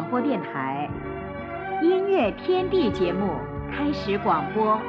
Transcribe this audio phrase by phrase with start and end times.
[0.00, 0.88] 广播电台
[1.84, 3.34] 《音乐天地》节目
[3.70, 4.80] 开始广播。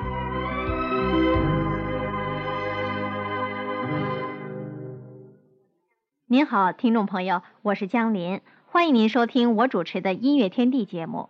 [6.28, 11.28] 您好，听众朋友，我是江林，欢迎您收听我主持的《音乐天地》节目。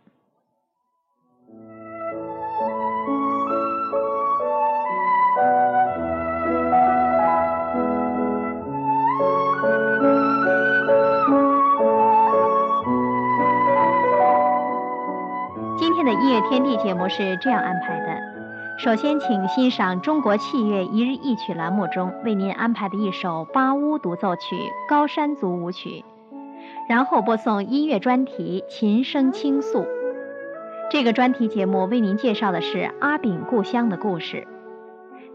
[16.14, 18.22] 音乐天地节目是这样安排的：
[18.78, 24.56] 首先，请欣赏《中国器乐一日一曲》栏目中为您安排的一首巴乌独奏曲
[24.90, 25.90] 《高山族舞曲》，
[26.90, 29.80] 然后播送音乐专题《琴声倾诉》。
[30.90, 34.46] 这个专题节目为您介绍的是阿炳故乡的故事。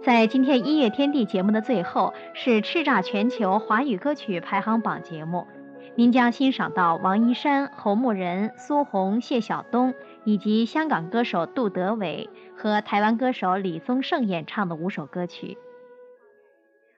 [0.03, 5.47] 在今天音乐天地节目的最后，是叱咤全球华语歌曲排行榜节目，
[5.95, 9.95] 您将欣赏到王一山、侯牧仁、苏红、谢晓东。
[10.27, 15.57] 以及香港歌手杜德伟和台湾歌手李宗盛演唱的五首歌曲。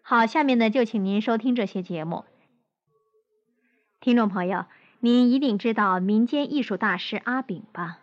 [0.03, 2.25] 好，下面呢就请您收听这些节目。
[4.01, 4.65] 听众朋友，
[5.01, 7.99] 您一定知道民间艺术大师阿炳吧？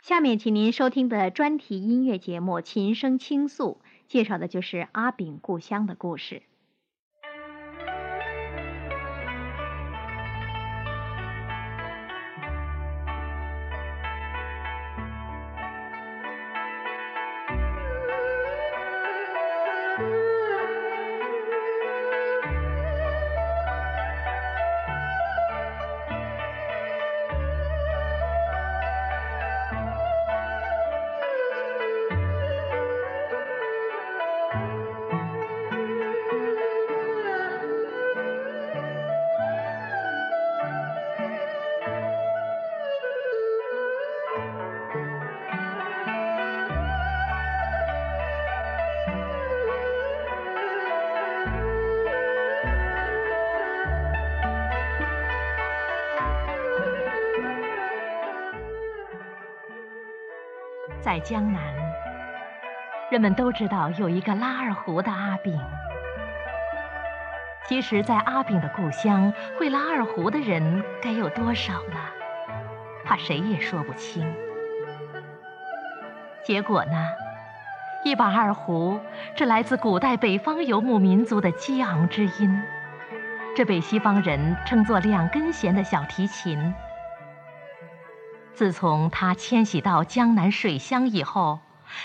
[0.00, 6.42] 下面请您收听的专题音乐节目《琴声倾诉》，介绍的就是阿炳故乡的故事。
[61.14, 61.62] 在江南，
[63.08, 65.56] 人们都知道有一个拉二胡的阿炳。
[67.68, 71.94] 其实，在阿炳的故乡，会拉二胡的人该有多少呢？
[73.04, 74.26] 怕谁也说不清。
[76.42, 76.92] 结果呢，
[78.04, 78.98] 一把二胡，
[79.36, 82.60] 这来自古代北方游牧民族的激昂之音，
[83.54, 86.74] 这被西方人称作两根弦的小提琴。
[88.54, 91.58] 自从他迁徙到江南水乡以后，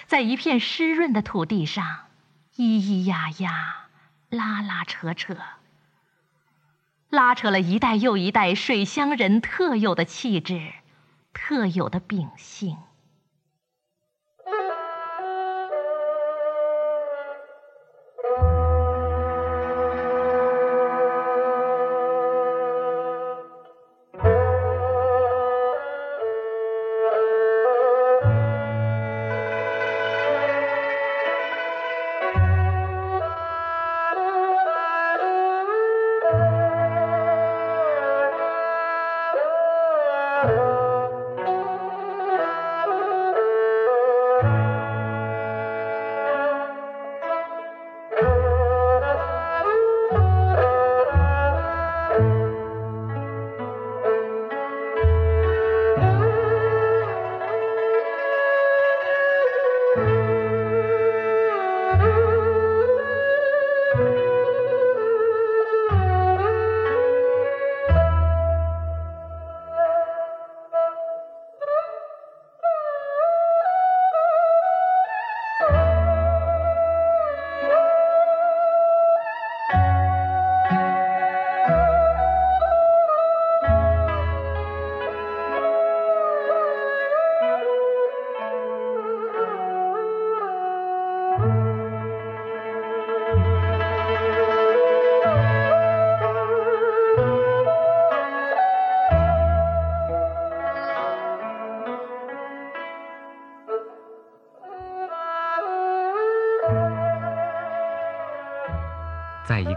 [0.08, 2.08] 在一片湿润的土地上，
[2.56, 3.88] 咿咿呀呀，
[4.30, 5.38] 拉拉扯扯，
[7.10, 10.74] 拉扯了一代又一代水乡人特有的气质，
[11.34, 12.78] 特有的秉性。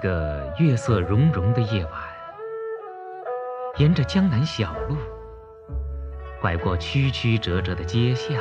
[0.03, 1.93] 个月色融融的夜晚，
[3.77, 4.97] 沿着江南小路，
[6.41, 8.37] 拐过曲曲折折的街巷，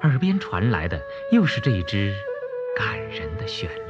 [0.00, 0.98] 耳边传来的
[1.32, 2.14] 又是这一支
[2.74, 3.81] 感人的旋律。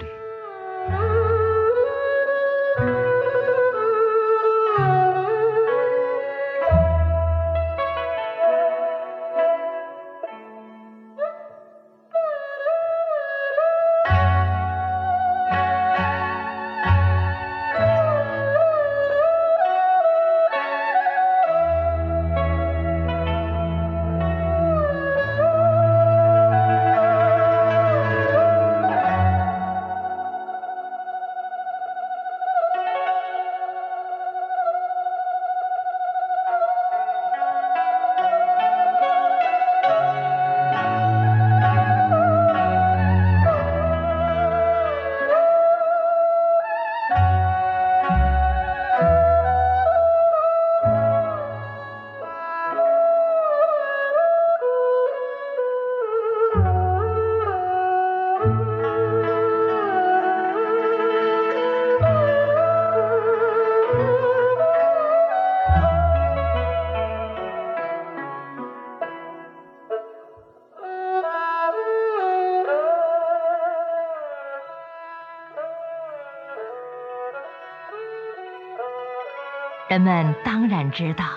[79.92, 81.24] 人们当然知道，《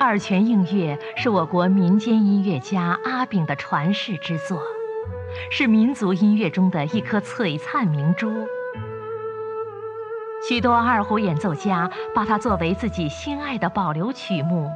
[0.00, 4.62] 二泉映月》是我国民间音乐家阿炳的传世之作，
[5.50, 8.32] 是民族音乐中的一颗璀璨明珠。
[10.48, 14.70] 许多二胡演奏家把它作为自己心爱的保留曲目，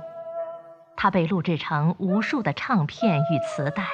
[0.99, 3.85] 它被录制成无数的唱片与磁带，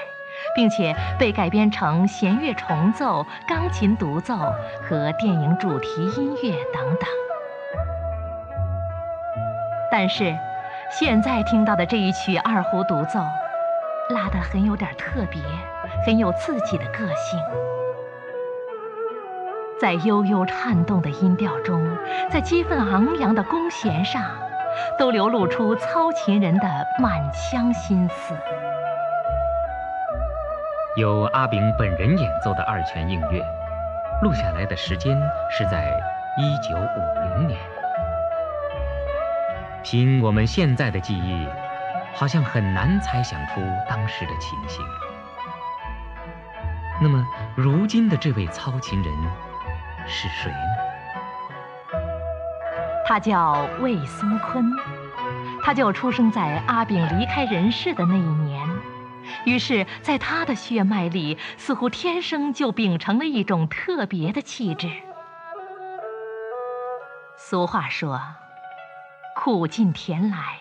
[0.56, 4.36] 并且被改编成弦乐重奏、钢琴独奏
[4.82, 7.08] 和电影主题音乐等等。
[9.98, 10.36] 但是，
[10.90, 13.18] 现在听到的这一曲二胡独奏，
[14.10, 15.40] 拉得很有点特别，
[16.04, 17.40] 很有自己的个性。
[19.80, 21.82] 在悠悠颤动的音调中，
[22.30, 24.22] 在激愤昂扬的弓弦上，
[24.98, 26.68] 都流露出操琴人的
[26.98, 28.34] 满腔心思。
[30.96, 33.40] 由阿炳本人演奏的《二泉映月》，
[34.22, 35.18] 录下来的时间
[35.48, 35.98] 是在
[36.36, 37.58] 一九五零年。
[39.88, 41.46] 凭我们现在的记忆，
[42.12, 44.84] 好像很难猜想出当时的情形。
[47.00, 47.24] 那么，
[47.54, 49.14] 如今的这位操琴人？
[50.08, 50.58] 是谁呢？
[53.06, 54.68] 他叫魏松坤，
[55.62, 58.68] 他就出生在阿炳离开人世的那一年。
[59.44, 64.90] 于是，在他的血脉里，似乎天生就秉承了一种特别的气质。
[67.36, 68.20] 俗话说
[69.46, 70.58] ：“苦尽甜来。”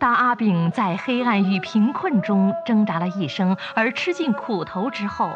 [0.00, 5.30] 当阿炳在黑暗与贫困中挣扎了一生，而吃尽苦头之后。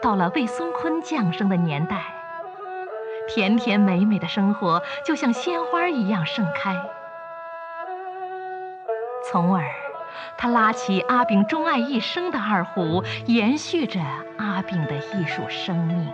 [0.00, 2.02] 到了魏松坤降生的年代，
[3.28, 6.80] 甜甜美美的生活就像鲜花一样盛开。
[9.28, 9.64] 从而，
[10.38, 14.00] 他拉起阿炳钟爱一生的二胡，延续着
[14.38, 16.12] 阿炳的艺术生命。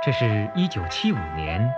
[0.00, 1.68] 这是一九七五年，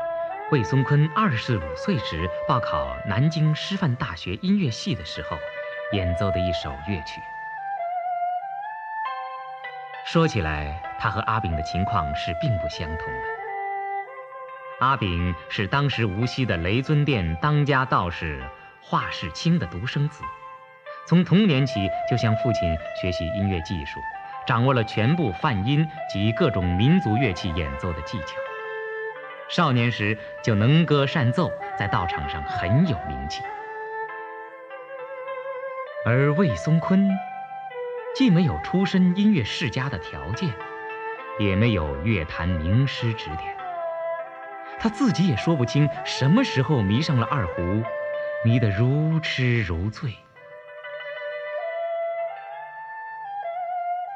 [0.51, 5.39] 魏松坤二十五岁时报考南京师范大学音乐系的时候，
[5.93, 7.19] 演奏的一首乐曲。
[10.05, 13.25] 说起来，他和阿炳的情况是并不相同的。
[14.81, 18.45] 阿炳是当时无锡的雷尊殿当家道士
[18.83, 20.23] 华世清的独生子，
[21.07, 23.99] 从童年起就向父亲学习音乐技术。
[24.51, 28.35] 掌握了全部泛音及各种民族乐器演奏的技巧，
[29.49, 33.45] 少年时就能歌善奏，在道场上很有名气。
[36.05, 37.09] 而魏松坤
[38.17, 40.51] 既没有出身音乐世家的条件，
[41.39, 43.57] 也没有乐坛名师指点，
[44.81, 47.85] 他自己也说不清什么时候迷上了二胡，
[48.45, 50.13] 迷得如痴如醉。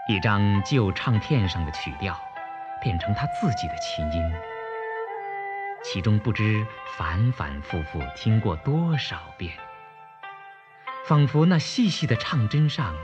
[0.07, 2.15] 一张旧唱片上的曲调，
[2.83, 4.35] 变成他自己的琴音，
[5.83, 6.67] 其中不知
[6.99, 9.55] 反反复复听过多少遍，
[11.07, 12.95] 仿佛那细细的唱针上，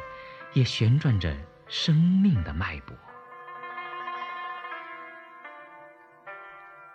[0.53, 1.35] 也旋转着
[1.69, 2.95] 生命的脉搏。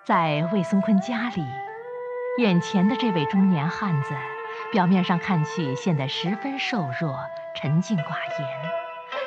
[0.03, 1.43] 在魏松坤家里，
[2.37, 4.13] 眼前的这位中年汉子，
[4.71, 7.19] 表面上看去显得十分瘦弱、
[7.55, 8.71] 沉静寡言，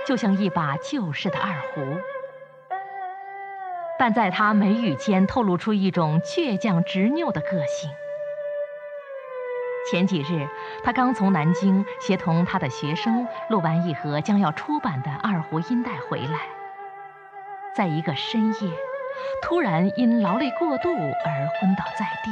[0.09, 2.01] 就像一把旧式的二胡。
[3.99, 7.91] 但在他眉宇间透露出一种倔强执拗的个性。
[9.91, 10.49] 前几日，
[10.83, 16.39] 他刚从南京协同他的学生录完一盒将要出版的二胡音带回来，
[17.75, 18.73] 在一个深夜。
[19.43, 22.31] 突然因劳累过度而昏倒在地。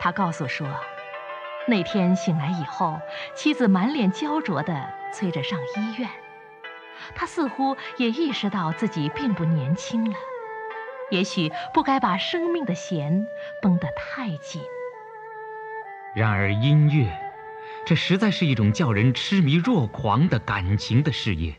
[0.00, 0.66] 他告诉说，
[1.66, 3.00] 那天醒来以后，
[3.34, 6.08] 妻子满脸焦灼地催着上医院。
[7.14, 10.16] 他似乎也意识到自己并不年轻了，
[11.10, 13.26] 也许不该把生命的弦
[13.62, 14.62] 绷得太紧。
[16.14, 17.10] 然而音乐，
[17.84, 21.56] 这实在是一种叫人痴迷若狂的感情的事业。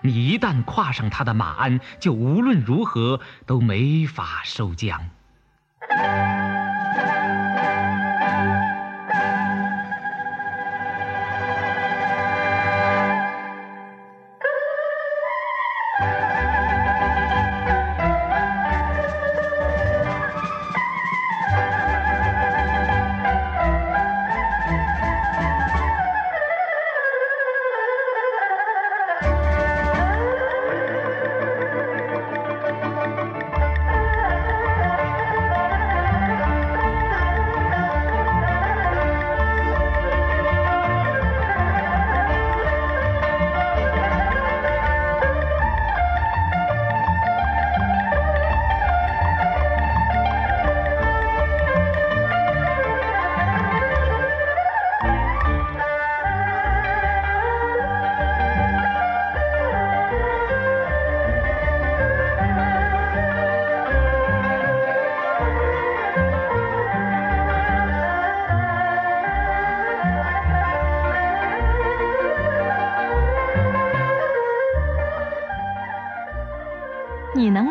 [0.00, 4.98] 你一旦跨上他的马鞍，就无论如何都没法收缰。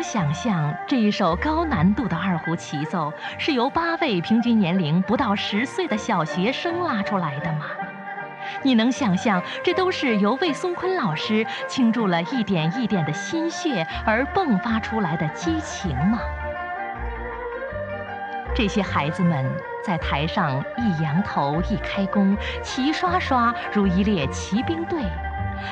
[0.02, 7.66] 想象这一首高难度的二胡齐奏是由八位平均年龄不到十岁的小学生拉出来的吗？
[8.62, 16.18] 你能想象这都是由魏松坤老师倾注了一点一点的心血而迸发出来的激情吗？
[18.54, 19.48] 这些孩子们
[19.82, 25.00] 在台上一扬头一开弓，齐刷刷如一列骑兵队。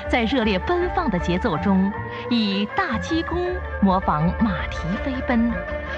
[0.09, 1.92] 在热烈奔放的节奏中，
[2.30, 5.52] 以大鸡弓模仿马蹄飞奔，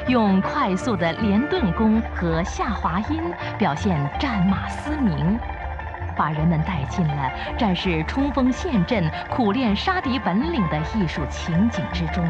[0.07, 3.23] 用快速的连顿弓和下滑音
[3.59, 5.39] 表现战马嘶鸣，
[6.17, 12.25] 把人们带进了战士冲锋陷阵、苦练杀敌本领的艺术情景之中。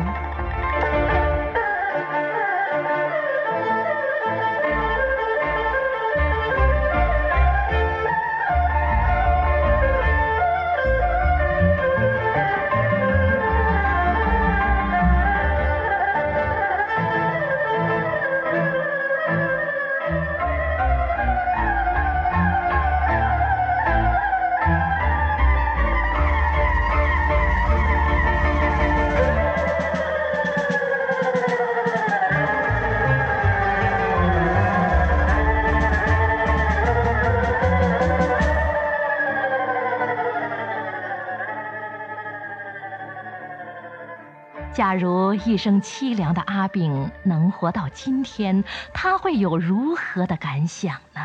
[44.75, 48.65] 假如一生凄凉的阿炳能活到今天，
[48.95, 51.21] 他会有如何的感想呢？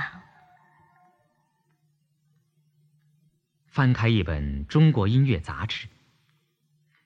[3.68, 5.88] 翻开一本《中国音乐杂志》，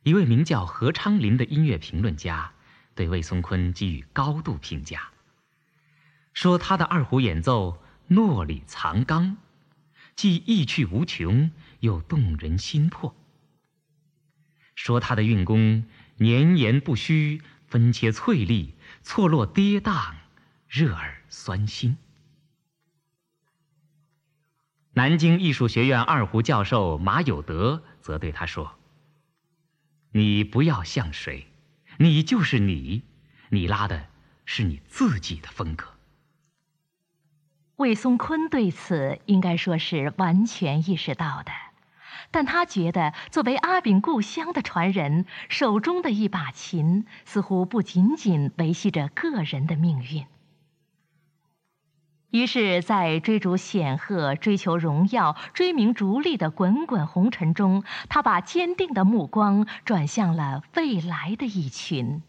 [0.01, 2.51] 一位名叫何昌林的音乐评论家
[2.95, 5.09] 对魏松坤给予高度评价，
[6.33, 7.77] 说他的二胡演奏
[8.09, 9.37] 糯里藏刚，
[10.15, 13.15] 既意趣无穷，又动人心魄。
[14.73, 15.85] 说他的运功。
[16.21, 20.13] 绵延不虚，分切翠丽，错落跌宕，
[20.67, 21.97] 热耳酸心。
[24.93, 28.75] 南京艺术学院二胡教授马有德则对他说
[30.13, 31.47] ：“你不要像谁，
[31.97, 33.01] 你就是你，
[33.49, 34.05] 你拉的
[34.45, 35.87] 是你自己的风格。”
[37.77, 41.51] 魏松坤对此应该说是完全意识到的，
[42.29, 50.25] 但他觉得作为阿炳故乡的传人，手中的一把琴似乎不仅仅维系着个人的命运。
[52.29, 62.21] 于是，在追逐显赫、追求荣耀、追名逐利的滚滚红尘中，他把坚定的目光转向了未来的一群。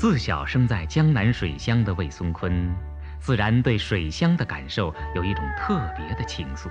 [0.00, 2.74] 自小生在江南水乡的魏松坤，
[3.18, 6.70] 自然对水乡的感受有一种特别的情愫。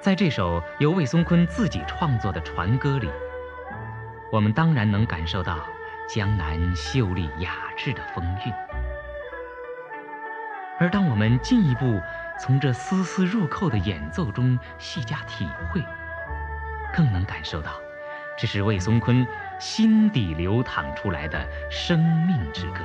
[0.00, 3.10] 在这首由魏松坤自己创作的船歌里，
[4.30, 5.58] 我们当然能感受到
[6.08, 8.54] 江南秀丽雅致的风韵。
[10.78, 12.00] 而当我们进一步
[12.38, 15.82] 从这丝丝入扣的演奏中细加体会，
[16.94, 17.72] 更能感受到。
[18.38, 19.26] 这是魏松坤
[19.60, 22.80] 心底流淌出来的生命之歌。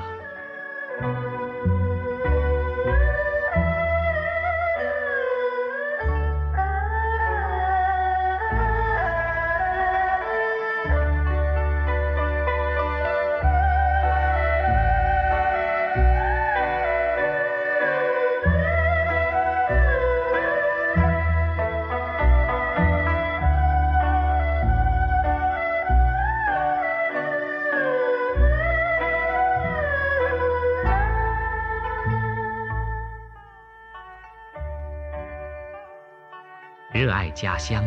[37.35, 37.83] 家乡，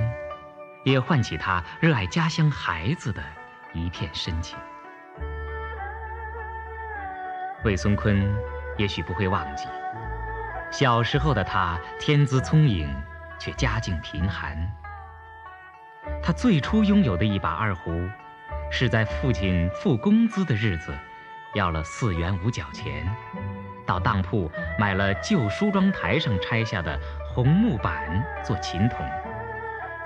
[0.84, 3.22] 也唤起他热爱家乡孩子的
[3.72, 4.58] 一片深情。
[7.64, 8.30] 魏松坤
[8.76, 9.66] 也许不会忘记，
[10.70, 12.94] 小时候的他天资聪颖，
[13.38, 14.54] 却家境贫寒。
[16.22, 17.90] 他最初拥有的一把二胡，
[18.70, 20.94] 是在父亲付工资的日子，
[21.54, 23.08] 要了四元五角钱，
[23.86, 27.00] 到当铺买了旧梳妆台上拆下的。
[27.34, 28.98] 红木板做琴筒，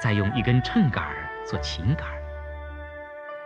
[0.03, 1.15] 再用一根秤杆
[1.49, 2.09] 做琴杆，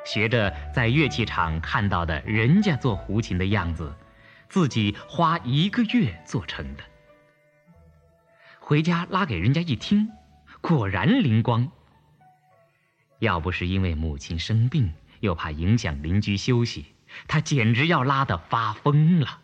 [0.07, 3.95] 学着在乐器厂看到的人家做胡琴的样子，
[4.49, 6.83] 自己花一个月做成的。
[8.59, 10.09] 回家拉给人家一听，
[10.63, 11.71] 果然灵光。
[13.19, 16.87] 要不是因为母亲生病，又怕影响邻居休息，
[17.29, 19.41] 他简直要拉得发疯了。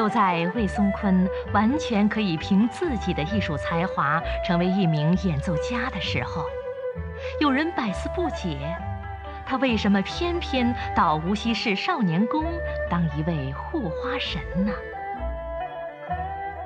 [0.00, 6.46] 就在魏松坤完全可以凭自己的艺术才华成为一名演奏家的时候，
[7.38, 8.56] 有人百思不解：
[9.44, 12.46] 他为什么偏偏到无锡市少年宫
[12.88, 14.72] 当一位护花神呢？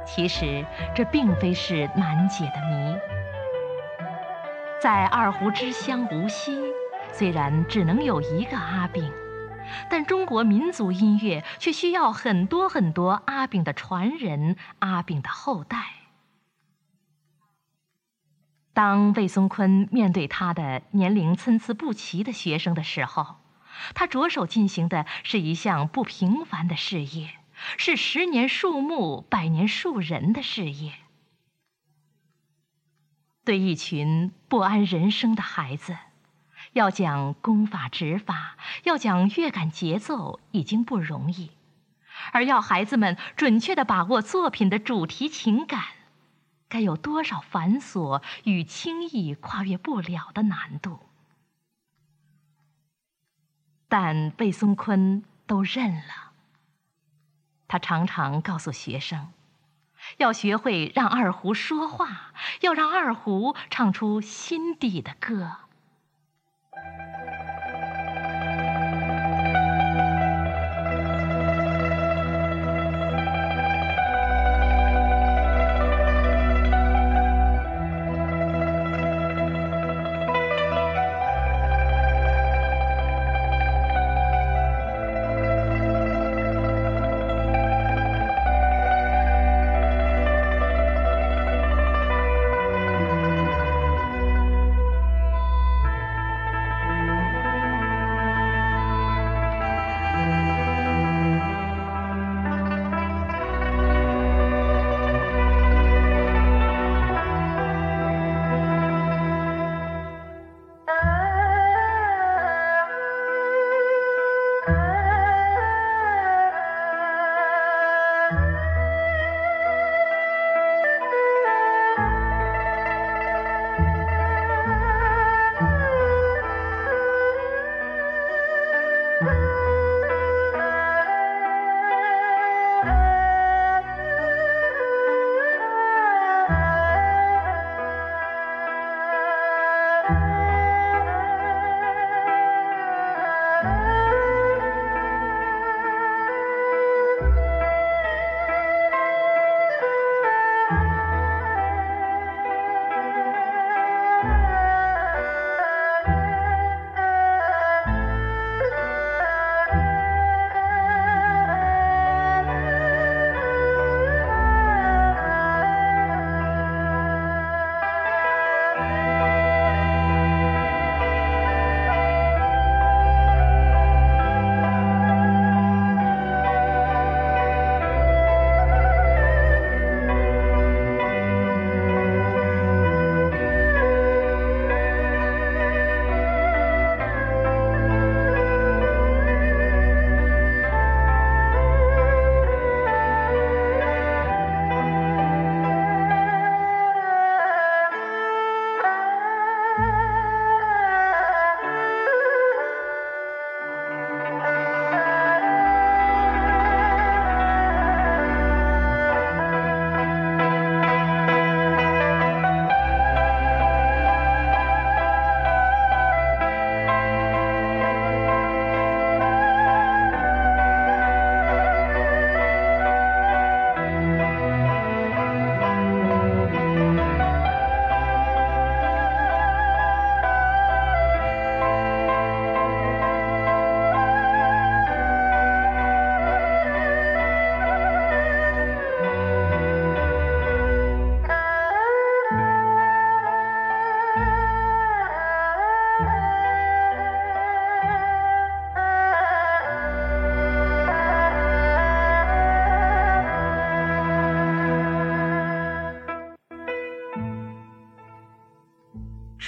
[0.06, 2.96] 其实这并非是难解的谜。
[4.80, 6.56] 在二胡之乡无锡，
[7.10, 9.12] 虽然只能有一个阿炳。
[9.90, 15.94] 但中国民族音乐却需要很多很多阿炳的传人、阿炳的后代。
[18.72, 23.36] 当魏松坤面对他的年龄参差不齐的学生的时候，
[23.94, 27.30] 他着手进行的是一项不平凡的事业，
[27.76, 30.92] 是十年树木、百年树人的事业。
[33.44, 35.96] 对一群不安人生的孩子。
[36.74, 41.50] 要讲功法指法，要讲乐感节奏，已经不容易；
[42.32, 45.84] 而要孩子们准确地把握作品的主题情感，
[46.68, 50.98] 该有多少繁琐与轻易跨越不了的难度？
[53.88, 56.32] 但魏松坤都认了。
[57.68, 59.32] 他常常告诉学生，
[60.16, 62.32] 要学会让二胡说话，
[62.62, 65.58] 要让二胡唱出心底的歌。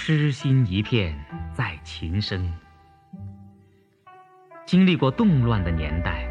[0.07, 1.13] 痴心一片
[1.53, 2.49] 在琴声。
[4.65, 6.25] 经历过动乱的年代，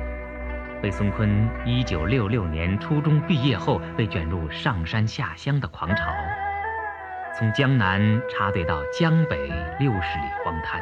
[0.82, 6.10] 魏松坤一九六六年初中毕业后，被卷入上山下乡的狂潮，
[7.38, 9.36] 从江南插队到江北
[9.78, 10.80] 六十里荒滩，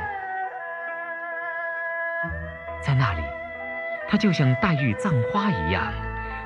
[2.81, 3.23] 在那里，
[4.07, 5.93] 他就像黛玉葬花一样，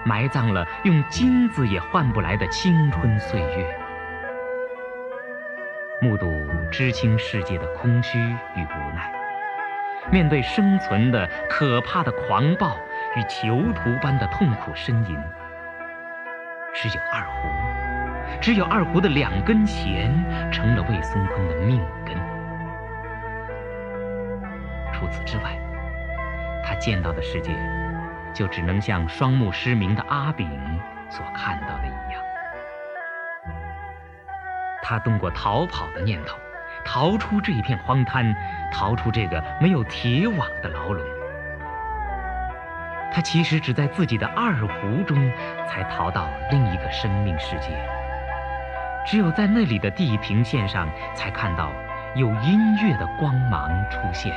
[0.02, 3.78] 埋葬了用金子也换不来的青春岁月。
[6.00, 6.30] 目睹
[6.70, 9.12] 知青世界的空虚与无奈，
[10.12, 12.76] 面对生存的可怕的狂暴
[13.16, 15.18] 与囚徒般的痛苦呻吟，
[16.74, 20.12] 只有二胡，只有二胡的两根弦
[20.52, 22.14] 成了魏松坤的命根。
[24.92, 25.58] 除此之外，
[26.64, 27.52] 他见到的世界，
[28.34, 30.48] 就只能像双目失明的阿炳
[31.08, 32.22] 所看到的一样。
[34.82, 36.38] 他动过逃跑的念头，
[36.90, 38.34] 逃出这一片荒滩，
[38.72, 41.04] 逃出这个没有铁网的牢笼。
[43.12, 45.30] 他其实只在自己的二胡中，
[45.68, 47.68] 才逃到另一个生命世界。
[49.04, 51.70] 只有在那里的地平线上，才看到
[52.14, 54.32] 有音乐的光芒出现。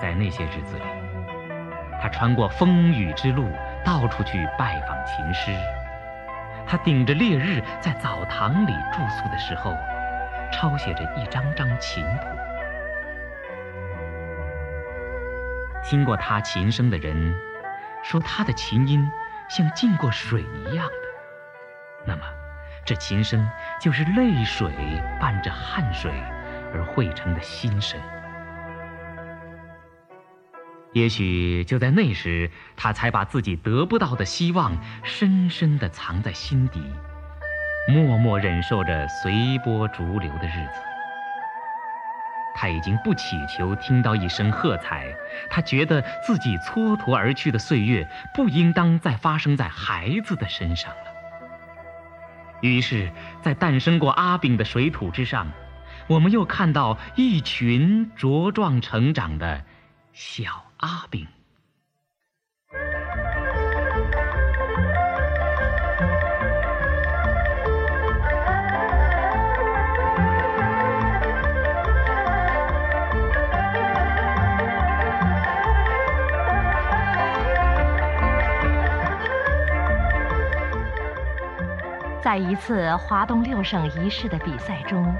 [0.00, 0.84] 在那些日子里，
[2.02, 3.48] 他穿过风雨之路，
[3.84, 5.52] 到处去拜访琴师。
[6.66, 9.72] 他顶着烈日在澡堂里住宿的时候
[10.52, 12.26] 抄写着一张张琴谱。
[15.84, 17.34] 听过他琴声的人
[18.02, 19.08] 说他的琴音
[19.48, 20.92] 像浸过水一样的。
[22.04, 22.22] 那么
[22.84, 23.48] 这琴声
[23.80, 24.72] 就是泪水
[25.20, 26.10] 伴着汗水
[26.74, 28.00] 而汇成的心声。
[30.96, 36.82] 也许就在那时，他才把自己得不到的希望深深地藏在心底，
[37.86, 40.80] 默默忍受着随波逐流的日子。
[42.54, 45.14] 他已经不祈求听到一声喝彩，
[45.50, 52.56] 他觉得自己蹉跎而去的岁月不应当再发生在孩子的身上了。
[52.62, 55.52] 于是，在诞生过阿炳的水土之上，
[56.06, 59.62] 我们又看到一群茁壮成长的
[60.14, 61.26] 小阿炳。
[82.22, 85.14] 在一次华东六省一市的比赛中，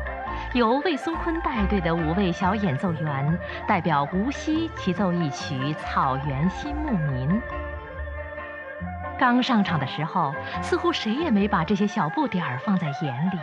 [0.56, 3.38] 由魏松坤带队的五位小演奏员
[3.68, 7.28] 代表无锡齐奏一曲《草原新牧民》。
[9.18, 13.38] 刚上场的时候，似乎谁也没把这些小不点儿放在眼里。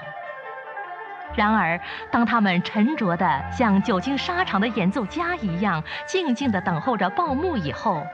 [1.36, 8.08] 然而，当他们沉着地像久经沙场的演奏家一样，静静地等候着报幕以后，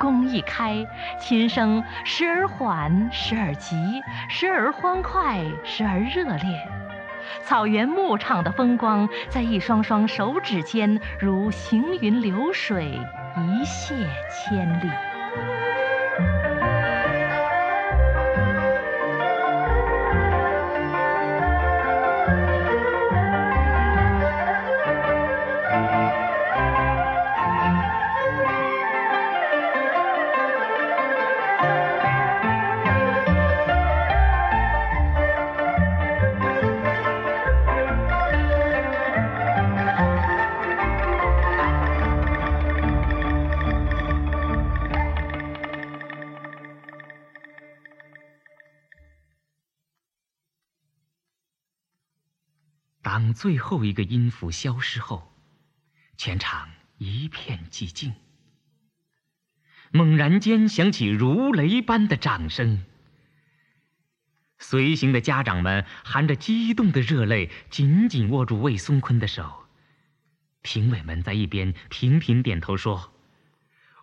[0.00, 0.82] 弓一开，
[1.18, 6.66] 琴声时而缓，时而急，时而欢快，时而热烈。
[7.44, 12.98] 草原牧场的风光，在一双双手指间，如行云流水，
[13.36, 13.94] 一泻
[14.30, 15.81] 千里。
[53.42, 55.32] 最后一个音符消失后，
[56.16, 58.14] 全场一片寂静。
[59.90, 62.84] 猛然间响起如雷般的掌声，
[64.60, 69.64] 随行的家长们含着激动的热泪，紧紧握住魏松坤的手。
[70.60, 73.12] 评委们在一边频频点头说：“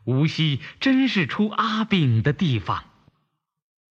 [0.04, 2.84] 无锡真是出阿炳的地方。”